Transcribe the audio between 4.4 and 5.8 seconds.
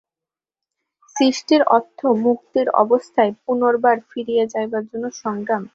যাইবার জন্য সংগ্রাম।